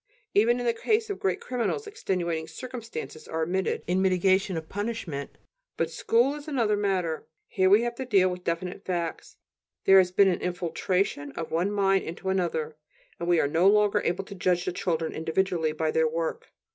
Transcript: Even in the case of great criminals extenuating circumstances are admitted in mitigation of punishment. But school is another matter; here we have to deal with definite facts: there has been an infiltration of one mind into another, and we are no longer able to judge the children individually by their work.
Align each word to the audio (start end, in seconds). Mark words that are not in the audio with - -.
Even 0.33 0.59
in 0.59 0.65
the 0.65 0.73
case 0.73 1.11
of 1.11 1.19
great 1.19 1.39
criminals 1.39 1.85
extenuating 1.85 2.47
circumstances 2.47 3.27
are 3.27 3.43
admitted 3.43 3.83
in 3.85 4.01
mitigation 4.01 4.57
of 4.57 4.67
punishment. 4.67 5.37
But 5.77 5.91
school 5.91 6.33
is 6.33 6.47
another 6.47 6.75
matter; 6.75 7.27
here 7.45 7.69
we 7.69 7.83
have 7.83 7.93
to 7.97 8.05
deal 8.05 8.27
with 8.31 8.43
definite 8.43 8.83
facts: 8.83 9.37
there 9.85 9.99
has 9.99 10.11
been 10.11 10.27
an 10.27 10.41
infiltration 10.41 11.33
of 11.33 11.51
one 11.51 11.71
mind 11.71 12.03
into 12.03 12.29
another, 12.29 12.77
and 13.19 13.29
we 13.29 13.39
are 13.39 13.47
no 13.47 13.67
longer 13.67 14.01
able 14.01 14.23
to 14.23 14.33
judge 14.33 14.65
the 14.65 14.71
children 14.71 15.13
individually 15.13 15.71
by 15.71 15.91
their 15.91 16.07
work. 16.07 16.47